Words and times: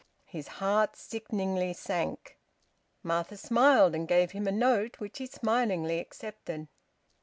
His 0.25 0.47
heart 0.57 0.95
sickeningly 0.95 1.73
sank. 1.73 2.35
Martha 3.03 3.37
smiled 3.37 3.93
and 3.93 4.07
gave 4.07 4.31
him 4.31 4.47
a 4.47 4.51
note, 4.51 4.99
which 4.99 5.19
he 5.19 5.27
smilingly 5.27 5.99
accepted. 5.99 6.69